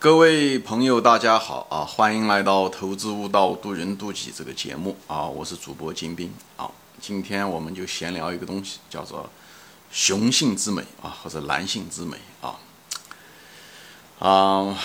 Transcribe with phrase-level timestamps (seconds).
[0.00, 1.84] 各位朋友，大家好啊！
[1.84, 5.26] 欢迎来到《投资悟道，渡人渡己》这个节目啊！
[5.26, 6.70] 我是主播金兵啊！
[6.98, 9.28] 今天我们就闲聊一个东西，叫做
[9.90, 12.56] 雄性之美啊，或者男性之美啊
[14.26, 14.78] 啊！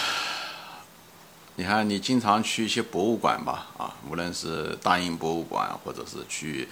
[1.55, 6.67] 你看，你经常去一些博物馆吧啊，无论是大英博物馆，或者是去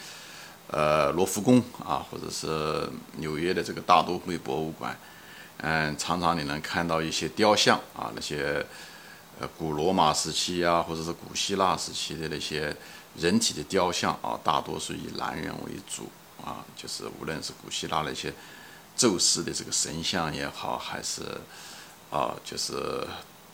[0.68, 5.00] 呃罗浮宫啊，或者是纽约的这个大都会博物馆。
[5.58, 8.66] 嗯，常常你能看到一些雕像啊，那些
[9.40, 12.76] 呃古罗马时期啊，或者是古希腊时期的那些
[13.18, 16.12] 人体的雕像啊，大多数以男人为主
[16.44, 18.34] 啊，就是无论是古希腊那些
[18.98, 21.22] 宙斯的这个神像也好，还是
[22.12, 23.08] 啊就是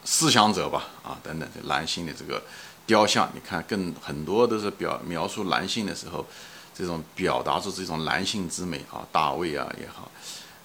[0.03, 2.41] 思想者吧啊等等的男性的这个
[2.87, 6.25] 雕像，你看更很多都是表描述男性的时候，
[6.73, 10.09] 这种表达出这种男性之美啊，大卫啊也好。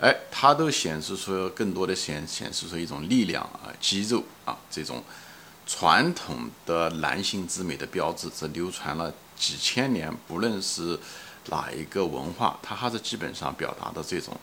[0.00, 5.02] 哎，它都显示出更多的显显示出一种力量啊，肌肉啊，这种
[5.66, 10.98] 传统的男性之美的标志，这流传了几千年，不论是
[11.46, 14.36] 哪一个文化，它还是基本上表达的这种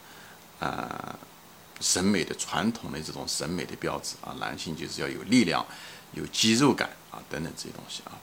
[0.60, 0.90] 呃
[1.82, 5.64] 审美的传统的这种审美的标志啊，男性就是要有力量、
[6.14, 8.16] 有肌肉感啊等等这些东西啊。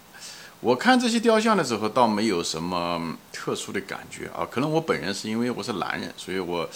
[0.60, 6.68] 我看这些雕像的时候，倒没有什么特殊的感觉啊，可能我本人是因为我是男人，所以我。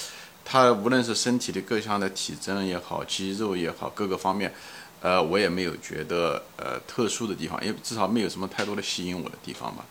[0.45, 4.53] 他无论是身体的各项的体征也好，肌肉也好，各个方面，
[5.01, 9.85] 呃，我也没有觉得呃特殊的地方，因为至少没有什么太多的吸引我的地方吧。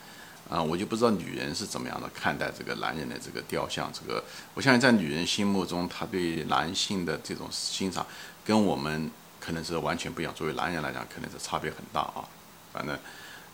[0.50, 3.90] 啊，我就不知道女人是怎么样的看待这个男人的这个雕像。
[3.94, 4.22] 这个，
[4.54, 8.06] 我相信在女人心目中，她对男性的这种欣赏，
[8.44, 10.34] 跟我们可能是完全不一样。
[10.36, 12.28] 作为男人来讲，可能是差别很大啊。
[12.74, 13.00] 反正，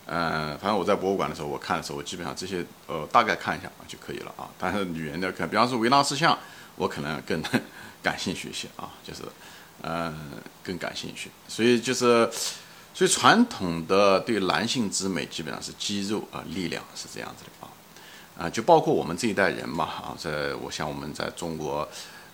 [0.08, 4.50] 嗯，反正我在博物馆的时候，我看的时候，我基本上这些呃大概看一下就可以了啊。
[4.58, 6.36] 但是女人的看，比方说维纳斯像。
[6.78, 7.42] 我可能更
[8.04, 9.24] 感兴趣一些啊， 就是，
[9.82, 10.16] 嗯，
[10.64, 11.30] 更感兴趣。
[11.48, 12.30] 所以就是，
[12.94, 21.86] 所以传统的对男性之美基本上是肌肉啊，力量是这样子的啊，啊，就包括我们这一代人嘛啊，在我像我们在中国，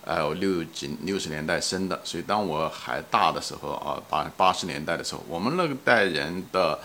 [0.04, 6.78] 呃，六几六十年代生的，所以当我还大的时候啊，八八十年代的时候，我们那个代人的，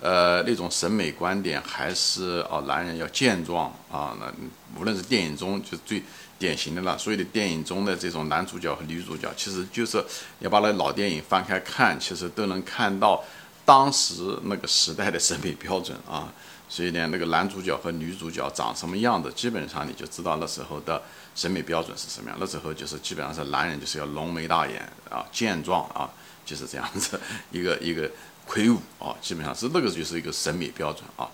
[0.00, 4.30] 呃，那种审美观点还是哦，男人要健壮啊，那
[4.78, 6.02] 无论是电影中就最。
[6.38, 10.02] 典型的了，所有的电影中的这种男主角和女主角，其实就是
[10.38, 13.24] 要把那老电影翻开看，其实都能看到
[13.64, 16.32] 当时那个时代的审美标准啊。
[16.70, 21.02] 所以呢，那个男主角和女主角长什么样子，基本上你就知道那时候的
[21.34, 22.38] 审美标准是什么样。
[22.38, 26.10] 那时候就是基本上是男人就是要浓眉大眼啊，健壮啊，
[26.44, 27.18] 就是这样子
[27.50, 28.10] 一个一个
[28.46, 31.26] 魁梧啊，基本上是那个就是一个审美标准啊。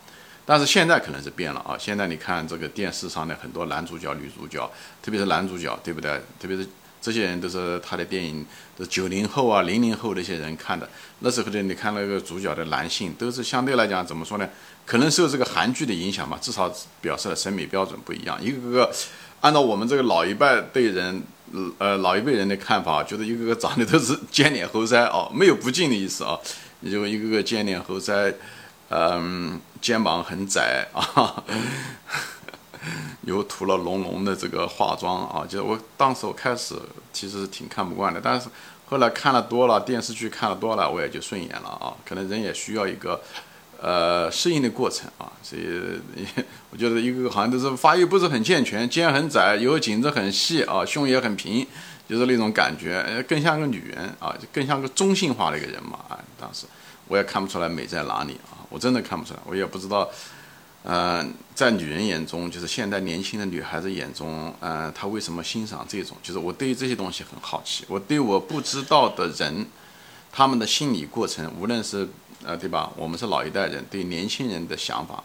[0.46, 1.74] 但是现在可能是变了啊！
[1.78, 4.70] 现在你看这个电视上的很多男主角、女主角，
[5.02, 6.20] 特别是男主角，对不对？
[6.38, 6.66] 特别是
[7.00, 8.44] 这些人都是他的电影，
[8.76, 10.86] 都九零后啊、零零后那些人看的。
[11.20, 14.46] 那时候的你看那个主角的男性，都是相对来讲怎么说呢？
[14.84, 18.38] 可能受这个韩剧的影响吧，至少表示了审美标准不一样。
[18.42, 18.92] 一个个
[19.40, 21.22] 按照我们这个老一辈对人，
[21.78, 26.38] 呃，老一辈人的看法，觉得一个个长得都是 尖脸猴腮哦，没有不敬的意思啊，
[26.80, 28.34] 你就一个个尖脸猴腮。
[28.96, 31.42] 嗯，肩膀很窄啊，
[33.26, 36.76] 又涂了浓浓的这个化妆啊，就是我当时我开始
[37.12, 38.48] 其实挺看不惯的，但是
[38.86, 41.92] 后来看了多了电视剧看了多了，我也就顺眼了啊。
[42.04, 43.20] 可能人也需要一个
[43.80, 46.00] 呃适应的过程啊，所以
[46.70, 51.66] 我觉得一个个好像都是发育不是很健全，肩很窄，以后颈子很细啊，胸也很平，
[52.08, 56.16] 就是那种感觉，更像个女人啊，更像个中性化的一个人嘛啊。
[56.38, 56.66] 当时
[57.08, 58.62] 我也看不出来美在哪里啊。
[58.74, 60.10] 我真的看不出来，我也不知道，
[60.82, 61.24] 呃，
[61.54, 66.16] 在女人眼中，就是现在年轻的女孩子眼中，呃，她为什么欣赏这种？
[66.24, 69.64] 就是我对于这些东西很好奇，我对我不知道的人，
[70.32, 72.08] 他们的心理过程，无论是
[72.42, 72.90] 呃，对吧？
[72.96, 75.22] 我们是老一代人，对年轻人的想法，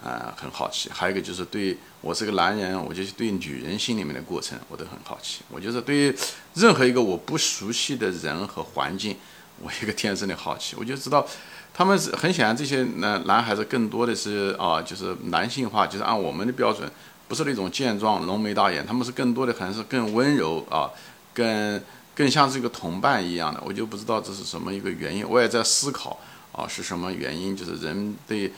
[0.00, 0.88] 呃，很好奇。
[0.92, 5.40] 还有一个就是对我是个男人，我就是对女人心里面的过程，我都很好奇。
[5.48, 6.14] 我就是对于
[6.54, 9.16] 任何一个我不熟悉的人和环境，
[9.60, 11.26] 我一个天生的好奇，我就知道。
[11.76, 16.88] 他们是很显然，这些男男孩子更多的是啊，就是男性化，就是按我们的标准，
[17.26, 20.88] 不是那种健壮、浓眉大眼，他们是更多的还是更温柔啊，
[21.34, 21.82] 更
[22.14, 23.60] 更像是一个同伴一样的。
[23.66, 26.16] 我就不知道这是什么一个原因，我也在思考
[26.52, 27.56] 啊，是什么原因？
[27.56, 28.52] 就是人对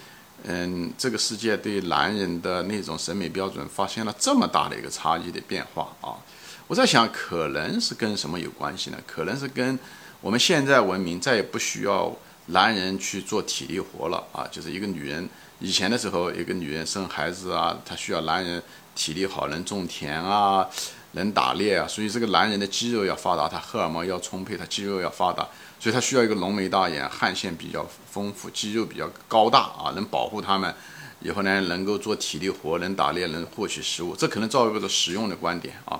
[0.44, 6.20] 嗯这个世界对男人的那种审美标准发现了这么大的一个差异的变化啊！
[6.66, 8.98] 我在想，可能是跟什么有关系呢？
[9.06, 9.78] 可能是跟
[10.20, 12.14] 我们现在文明再也不需要。
[12.46, 15.28] 男人去做体力活了啊，就是一个女人
[15.58, 18.62] 以前的时候，一个女人生孩子啊，她需要男人
[18.94, 20.69] 体力好，能种田啊，
[21.12, 25.48] 能打猎啊，所以这个男人的肌肉要发达，他荷尔蒙要充沛，他肌肉要发达，
[25.81, 30.72] 所以他需要一个浓眉大眼、汗腺比较丰富、肌肉比较高大啊，能保护他们
[31.20, 34.14] 以后呢，能够做体力活，能打猎，能获取食物。
[34.14, 35.98] 这可能造一个实用的观点啊。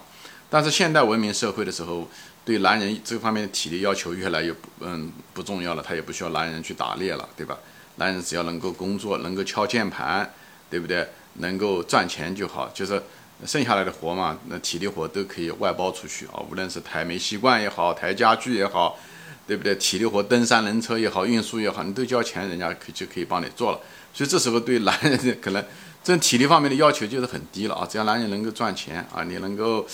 [0.49, 2.09] 但是现代文明社会的时候，
[2.45, 7.59] 对男人这方面的体力要求越来越嗯不重要了，他也不需要男人去打猎了，对吧？
[7.97, 10.33] 男人只要能够工作，能够敲键盘，
[10.71, 11.09] 对不对？
[11.39, 13.03] 能够赚钱就好，就是
[13.45, 16.41] 剩下来的活嘛，那体力活都可以外包出去啊。
[16.51, 18.99] 无论是抬煤气罐也好，抬家具也好，
[19.47, 19.75] 对不对？
[19.75, 23.81] 体力活，登山轮车也好，运输也好，你都交钱，人家可就可以帮你做了。
[24.15, 25.63] 所以这时候对男人可能
[26.03, 27.87] 这体力方面的要求就是很低了啊。
[27.91, 29.87] 只要男人能够赚钱啊，你能够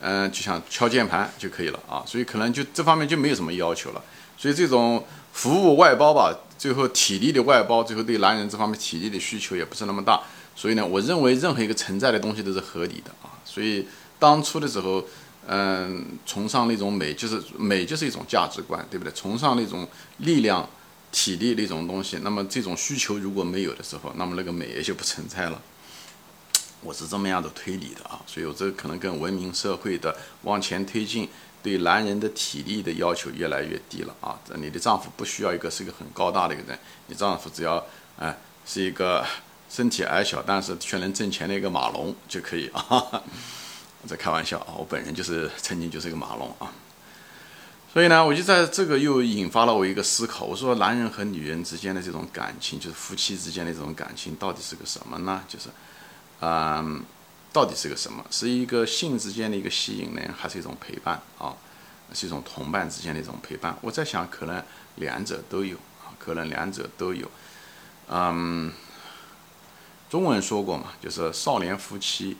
[0.00, 2.02] 嗯，就像敲键盘就可以了啊。
[2.06, 4.02] 所以可能就这方面就没有什么要求了。
[4.36, 6.36] 所以这种服务外包吧。
[6.58, 10.20] 最后体力的外包，最后对男人这方面体力的需求也不是那么大，
[10.56, 13.30] 所以呢，我认为任何一个存在的东西都是合理的啊。
[13.44, 13.86] 所以
[14.18, 15.04] 当初的时候，
[15.46, 19.12] 嗯，崇尚那种美，就是美就是一种价值观，对不对？
[19.12, 19.86] 崇尚那种
[20.16, 20.68] 力量、
[21.12, 25.62] 体力那种东西，那么这种需求如果没有的时候，那么那个美也就不存在了。
[26.82, 31.28] 我是这么样的推理的啊，所以我这可能跟文明社会的往前推进。
[31.60, 34.38] 对男人的体力的要求越来越低了啊！
[34.48, 36.78] 这你的丈夫不需要一个是一个很高大的一个人，
[37.08, 37.84] 你丈夫只要
[38.16, 39.26] 哎是一个
[39.68, 42.80] 身体矮小但是却能挣钱的一个马龙就可以啊！
[42.86, 46.72] 我 在开玩笑啊，我本人就是曾经就是一个马龙啊。
[47.92, 55.42] 所以呢，我就在这个又引发了我一个思考，我说男人和女人之间的这种感情，就是夫妻之间的这种感情，到底是个什么呢？
[55.48, 55.68] 就是，
[56.40, 57.04] 嗯。
[57.50, 58.24] 到底是个什么？
[58.30, 61.56] 是一个性之间的一个吸引呢，还是一种陪伴啊？
[62.12, 63.76] 是一种同伴之间的一种陪伴？
[63.80, 64.62] 我在想，可能
[64.96, 65.74] 两者都有
[66.04, 67.28] 啊，可能两者都有。
[68.08, 68.70] 嗯，
[70.10, 72.36] 中文说过嘛，就是少年夫妻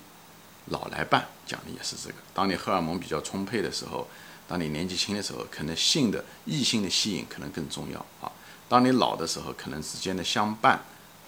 [0.67, 2.17] 老来伴，讲的也是这个。
[2.35, 4.06] 当你荷尔蒙比较充沛的时候，
[4.47, 8.31] 当你年纪轻的时候，可能性的异性的吸引可能更重要啊。
[8.69, 10.81] 当你老的时候，可能之间的相伴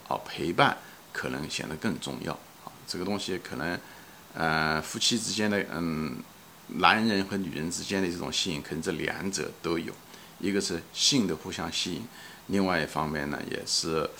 [0.06, 0.76] 啊陪伴
[1.12, 2.38] 可能显得更重要。
[2.90, 3.78] 这个东西可能，
[4.34, 6.16] 呃，夫妻之间的，嗯，
[6.78, 9.92] 男人和女人之间的这种吸引，可能这两者都有，
[10.40, 12.02] 一个是性的互相吸引，
[12.48, 14.10] 另外一方面呢，也是，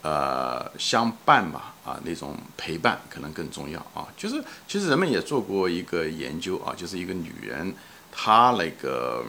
[0.00, 4.08] 呃，相伴吧，啊，那种陪伴可能更重要啊。
[4.16, 7.74] 就是，其实人们也做过一个研究啊，就是一个女人，
[8.10, 9.26] 她那个，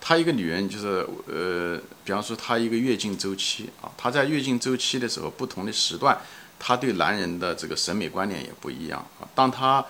[0.00, 6.16] 她一个女人就是，呃，比方说她一个月经周期啊，她在月经周期的时候，不同的时段。
[6.58, 9.28] 他对男人的这个审美观念也不一样啊。
[9.34, 9.84] 当他，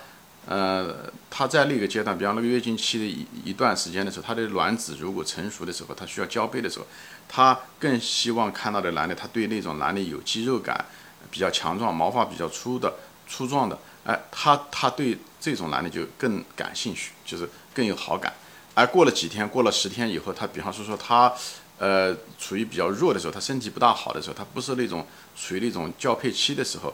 [0.45, 6.85] 呃，他在那个阶段，比方那个月经期的一一段时间的时候，他的卵子如果成熟的时候，他需要交配的时候，
[7.27, 10.85] 他更希望看到的男的，他对那种男的有肌肉感、
[11.31, 12.93] 比较强壮、毛发比较粗的、
[13.27, 18.33] 粗壮的，哎，他他对这种男的就更感兴趣，就是更有好感。
[18.73, 21.33] 而过了几天，过了十天以后，他比方说说他。
[21.79, 26.93] 呃，处于比较弱的时候，他身体不大好的时候，他不是那种处于那种交配期的时候，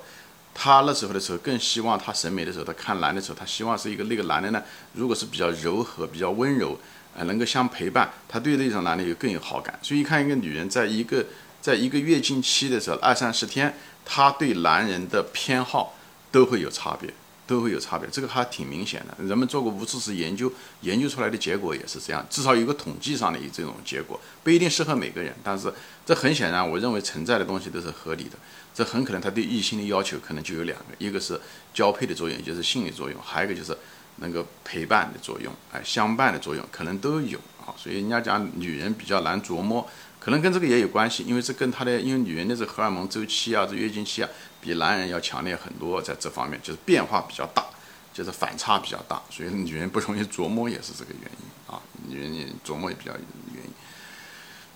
[0.53, 4.62] 他那时候的时候更希望他审美的时候，他看男的时候，他希望是一个那个男的呢，
[4.94, 6.77] 如果是比较柔和、比较温柔，
[7.15, 9.77] 呃，能够相陪伴，他对那种男的有更有好感。
[9.81, 11.25] 所以看一个女人在一个
[11.62, 15.95] 在一个月经期的时候，二三十天，她对男人的偏好
[16.30, 17.13] 都会有差别。
[17.45, 19.24] 都会有差别，这个还挺明显的。
[19.24, 20.51] 人们做过无数次研究，
[20.81, 22.25] 研究出来的结果也是这样。
[22.30, 25.33] 至少有个统计上的这种结果，不一定适合每个人。
[25.44, 25.71] 但是
[26.06, 28.38] 这很显然，我认为存在的东西都是合理的。
[28.73, 31.40] 这很可能他对异性的要求可能就有两个：一个是
[31.73, 33.78] 交配的作用，就是性的作用；还有一个就是
[34.18, 37.76] 能够陪伴的作用，哎，相伴的作用，可能都有啊。
[37.78, 39.88] 所以人家讲女人比较难琢磨。
[40.23, 44.30] 可能跟这个也有关系，因为这跟他的，因为女人的这荷尔蒙周期啊，这月经期啊，
[44.61, 47.65] 比男人要强烈很多，在这方面就是变化比较大，
[48.13, 53.71] 就是反差比较大，所以女人不容易琢磨也是这个原因啊，女人也琢磨也比较原因。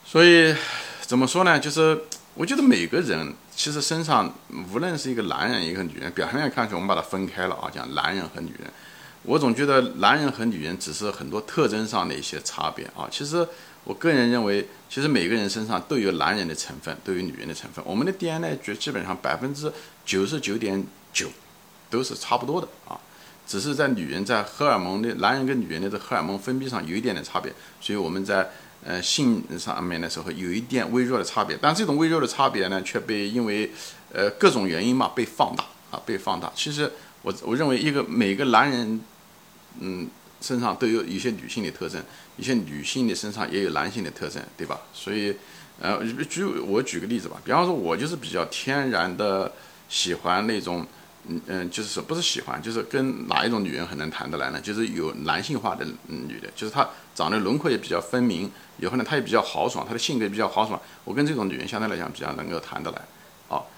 [0.06, 0.54] 所以
[1.00, 1.58] 怎么说呢？
[1.58, 1.98] 就是
[2.34, 4.36] 我觉得每个人其实身上，
[4.74, 8.70] 无论是一个男人一个女人，表面看去我们把它分开了啊，讲男人和女人，
[9.24, 13.48] 我总觉得男人和女人只是很多特征上的一些差别啊，其实。
[13.88, 17.82] 我个人认为，其实每个人身上都有男人的成分，都有女人的成分。
[17.88, 19.72] 我们的 DNA 就基本上百分之
[20.06, 21.30] 九十九点九
[21.90, 23.00] 都是差不多的啊，
[23.48, 28.50] 只是在女人在荷尔蒙的男人跟女人的这荷尔蒙分泌上有一点点差别，所以我们在
[28.84, 31.58] 呃性上面的时候有一点微弱的差别。
[31.62, 33.72] 但这种微弱的差别呢，却被因为
[34.12, 36.52] 呃各种原因嘛被放大啊，被放大。
[36.54, 36.92] 其实
[37.22, 39.00] 我我认为一个每个男人，
[39.80, 40.10] 嗯。
[40.42, 42.02] 身上都有一些女性的特征，
[42.38, 44.80] 一些女性的身上也有男性的特征，对吧？
[44.94, 45.36] 所以，
[45.80, 49.52] 呃，举我举个例子吧，比方说，我就是比较天然的
[49.90, 50.86] 喜欢那种
[51.30, 54.62] 嗯嗯，就是说不是喜欢，就是跟哪一种女人很能谈得来呢？
[54.62, 63.02] 就是有男性化的女的，就是她长得轮廓也比较分明，以后呢她也比较豪爽，她的性格比较豪爽，我跟这种女人相对来讲比较能够谈得来，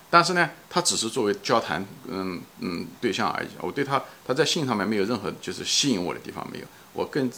[0.10, 7.30] 但是呢，她只是作为交谈，嗯嗯对象而已，我对她她在性上面没有任何就是吸引我的地方没有，我更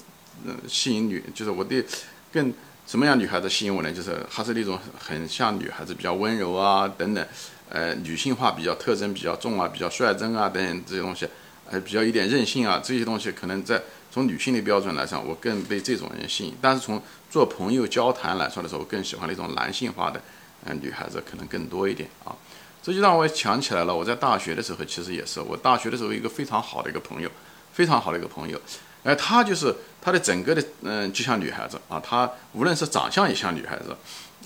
[0.45, 1.85] 嗯吸引女，就是我对
[2.31, 2.53] 更
[2.87, 3.91] 什么样女孩子吸引我呢？
[3.91, 7.25] 就是她是那种很像女孩子比较温柔啊等等。
[7.73, 11.25] 呃，女性化比较特征比较重啊，比较率真啊，等等这些东西，
[11.69, 16.53] 呃，比较一点任性啊，这些东西可能在从女性的标准来上，我更被这种人吸引。
[16.59, 20.21] 但是从做朋友交谈来说的时候，我更喜欢那种男性化的，
[20.65, 22.35] 嗯，女孩子可能更多一点啊。
[22.81, 27.29] 这就让我想起来了，我在大学的时候其实也是，我大学的时候一个非常好的一个朋友，
[27.73, 28.59] 非常好的一个朋友，
[29.03, 33.95] 哎，他就是他的整个的，嗯，就像女孩子啊，他无论是长相也像女孩子。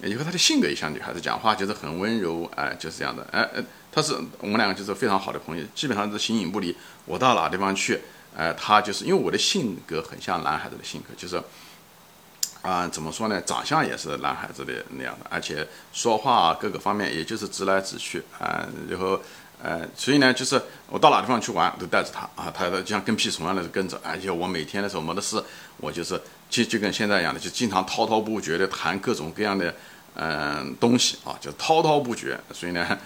[0.03, 6.75] 以后她的性格也像女孩子，讲话就是很温柔，哎，就是这样的，哎哎，她是我们两个就是非常好的朋友，基本上是形影不离。
[7.05, 8.01] 我到哪地方去，
[8.35, 11.41] 哎，她就是因为我的性格很像男孩子的性格，就是
[12.65, 19.19] 啊，怎么说呢，长相也是男孩子的那样的，而且说话各个方面也就是直来直去啊，然后
[19.61, 25.43] 呃，所以呢，就是我到哪地方去玩都带着他啊，他就像跟屁虫一样的跟着，而且我每天的时候没得事，
[25.77, 26.19] 我就是。
[26.47, 29.73] 就就跟现在一样的，就经常滔滔不绝的谈各种各样的
[30.13, 32.39] 嗯东西啊，就滔滔不绝。
[32.53, 32.97] 所以呢，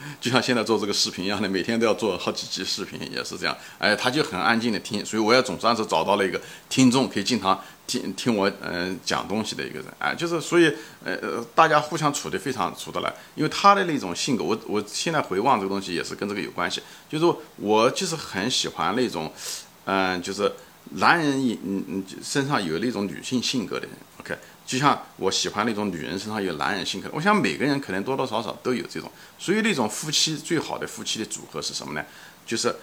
[0.20, 3.56] 就像现在做这个视频一样的，每天都要做好几集视频，也是这样。
[3.78, 9.86] 哎，他就很安静的听，所以我也总算是找到了一个听众，可以经常听听我嗯讲东西的一个人。
[9.98, 10.72] 哎，就是所以
[11.04, 16.82] 呃大家互相处的非常处得来，因为他的那种性格，我我现在回望这个东西也是跟这个有关系。
[17.08, 19.32] 就是我就是很喜欢那种
[19.84, 20.52] 嗯就是。
[20.90, 23.90] 男人也嗯嗯身上有那种女性性格的人
[24.20, 27.10] ，OK，就像我喜欢那种女人身上有男人性格。
[27.12, 32.04] 我想每个人可能多多少少都有这种，所以那种夫妻最好的夫妻的组合是什么呢？
[32.46, 32.74] 就是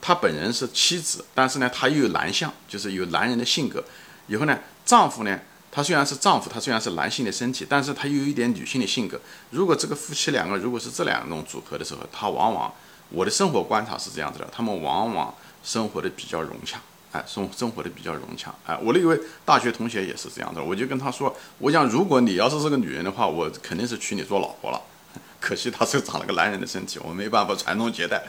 [0.00, 3.84] 他本人是妻子，但是呢他又有男相，就是有男人的性格。
[4.26, 5.38] 以后呢，丈夫呢，
[5.70, 9.20] 他虽然是丈夫，他虽然是男性的身体，但是他又有一点女性的性格。
[9.50, 12.72] 如果这个夫妻两个如果是这两种组合的时候，他往往
[13.10, 16.80] 我的生活观察是这样子的，他们往往生活的比较融洽。
[17.12, 18.54] 哎，生生活的比较融洽。
[18.66, 24.80] 哎，我的一位大学同学也是这样的，我就跟他说，我想如果你要是是个女人的话，我肯定是娶你做老婆了。
[25.40, 28.22] 可惜他是长了个男人的身体，我没办法传宗接代，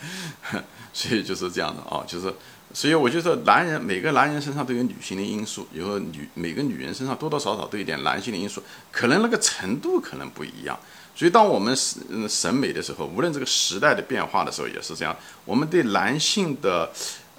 [0.93, 2.33] 所以就是这样的啊，就是，
[2.73, 10.79] 所以我就说，男人每个男人身上都有女性的因素，以后女每个女人身上多多少少都有点男性的因素，可能那个程度可能不一样。
[11.13, 16.89] 所以当我们审审美的时候，无论这个时代的变化的时候也是这样，我们对男性的，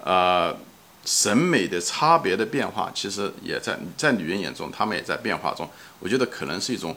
[0.04, 0.54] 呃。
[1.04, 5.68] 审美的差别的变化，其实也在在女人眼中，她们也在变化中。
[5.98, 6.96] 我觉得可能是一种，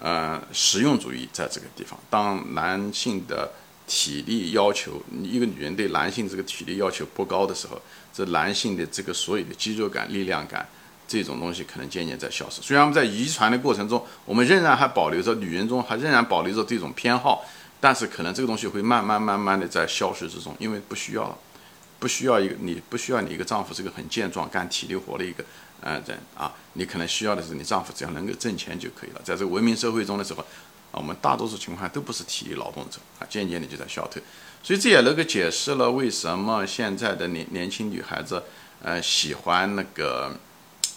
[0.00, 1.98] 呃，实用主义在这个地方。
[2.10, 3.52] 当男性的
[3.86, 7.80] 体力要求，一个女人对男性这个体力要求不高的时候，
[8.12, 10.66] 这男性的这个所有的肌肉感、力量感
[11.06, 12.60] 这种东西，可能渐渐在消失。
[12.62, 17.44] 虽然我们在遗传的过程中，我们仍然还保留着女人中还仍然保留着这种偏好，
[17.80, 21.38] 但是可能这个东西会慢慢慢慢的在消失之中，因为不需要了。
[21.98, 25.42] 不需要一个你不需要你一个丈夫是个很健壮干体力活的一个
[25.80, 29.20] 呃人啊，你可能需要的是你丈夫只要能够挣钱就可以了。
[29.24, 30.42] 在这个文明社会中的时候，
[30.92, 34.22] 啊，我们大多数情况下都不是体力劳动者啊，渐渐的就在消退。
[34.62, 38.42] 所以这也能够解释了为什么现在的年年轻女孩子
[38.82, 40.34] 呃喜欢那个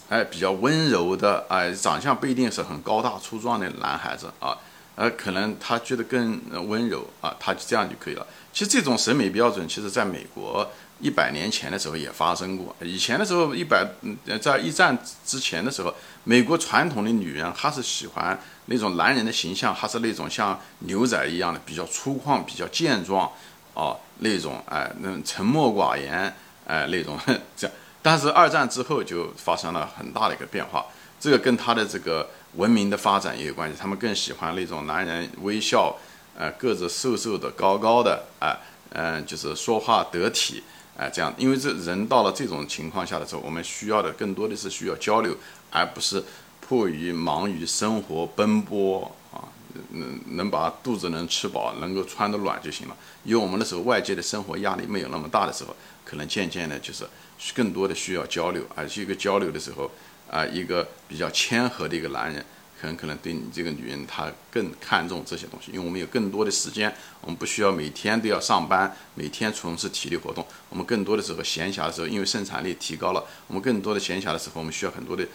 [0.09, 4.57] 哎比较温柔的哎长相不一定是很高大粗壮的男孩子啊，
[4.95, 8.25] 呃可能他觉得更温柔啊，他就这样就可以了。
[8.53, 10.69] 其实这种审美标准，其实在美国。
[10.99, 12.75] 一百年前的时候也发生过。
[12.81, 23.31] 以前的时候，一百嗯，在一战之前的时候，美国传统的女人还是喜欢那种男人的形象，还是那种像牛仔一样的比较粗犷、比较健壮
[23.73, 26.35] 啊那种哎，那沉默寡言
[26.65, 27.19] 哎那种
[27.55, 27.75] 这样。
[28.01, 30.85] 但是二战之后就发生了很大的一个变化，
[31.19, 33.77] 这个跟他的这个文明的发展也有关系。
[33.79, 35.95] 他们更喜欢那种男人微笑，
[36.35, 38.57] 呃，个子瘦瘦的、高高的，哎，
[38.93, 40.63] 嗯，就是说话得体。
[40.97, 45.37] 哎，这样，因为这人到了这种情况下的时候，我们需要的更多的是需要交流，
[45.69, 46.23] 而不是
[46.59, 49.45] 迫于忙于生活奔波啊，
[49.91, 52.97] 能能把肚子能吃饱，能够穿得暖就行了。
[53.23, 57.05] 因为我们那时候，外界的生活压力没有那么大的时候，可能渐渐的就是
[57.53, 59.91] 更多的需要交流，而且一个交流的时候，
[60.31, 62.43] 啊，一个比较谦和的一个男人。
[62.79, 70.45] 很可能对你这个女人，她更看重这些东西，因为我们有更多的时间，我们不需要每天都要上班，每天从事体力活动。
[70.69, 75.27] 我们更多的时候闲暇的时候，因为生产力提高了，我们更多的闲暇的时候，我们需要很多的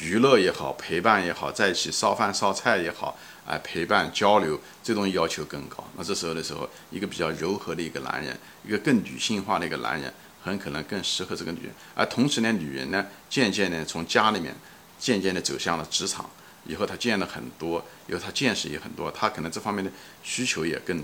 [0.00, 3.16] 娱乐也好，陪伴也好，在一起烧饭烧菜也好，
[3.46, 5.84] 哎，陪伴交流，这种要求更高。
[5.96, 10.12] 那这时候的时候，一个比较柔和的一个男人，一个更女性化的一个男人，
[10.42, 11.72] 很可能更适合这个女人。
[11.94, 14.54] 而同时呢，女人呢，渐渐的从家里面，
[14.98, 16.30] 渐渐的走向了职场，
[16.66, 19.90] 以后他见了很多，以后他见识也很多，他可能这方面的
[20.22, 21.02] 需求也更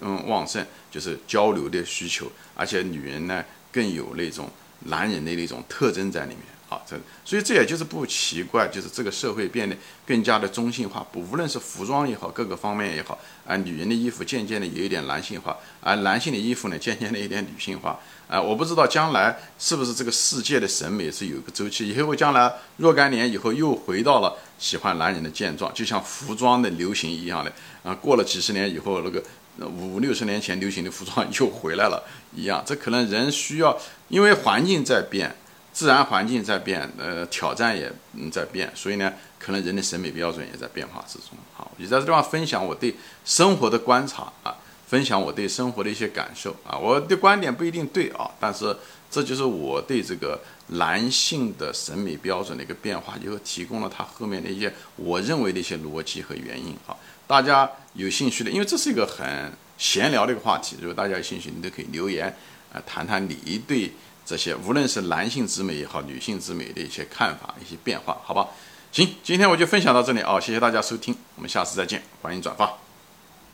[0.00, 2.30] 嗯旺盛，就是交流的需求。
[2.54, 4.48] 而且女人呢，更有那种
[4.84, 6.44] 男人的那种特征在里面。
[6.70, 17.98] 好，这所以这也就是不奇怪，就是这个社会变得更加的中性化，不无论是服装也好，各个方面也好，啊，女人的衣服渐渐的有一点男性化，而男性的衣服呢，渐渐的有点女性化，
[18.28, 29.20] 啊，我不知道将来是不是这个世界的审美是有一个周期，以后将来若干年以后又回到了喜欢男人的健壮，就像服装的流行一样的，啊，过了几十年以后，那个
[29.66, 35.34] 五六十年前流行的服装 又回来了一样，这可能人需要，因为环境在变。
[35.72, 41.28] 自然环境在变，呃，挑战也嗯在变，所以呢，可能人的审美标准也在变化之中。
[41.54, 44.56] 好，我就在这地方分享我对生活的观察啊，
[44.88, 48.76] 分享我对生活的一些感受啊，我的观点不一定对啊，但是
[49.10, 56.96] 这就是我对这个男性的审美标准的一个变化，就提供了他后面的一些我认为的一些逻辑和原因啊。
[57.28, 62.26] 大家有兴趣的，因为这是一个很闲聊的一个话题，如果大家有兴趣，你都可以留言
[62.72, 63.92] 啊，谈谈你对。
[64.30, 68.46] 这些无论是男性之美也好，女性之美的一些看法、一些变化，好吧？
[68.92, 72.89] 行，今天我就分享到这里啊，谢谢大家收听，我们下次再见，欢迎转发。